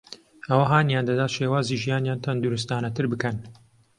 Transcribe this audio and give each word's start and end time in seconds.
ئەوە 0.47 0.65
هانیان 0.71 1.05
دەدات 1.09 1.31
شێوازی 1.37 1.79
ژیانیان 1.83 2.23
تەندروستانەتر 2.25 3.05
بکەن 3.11 3.37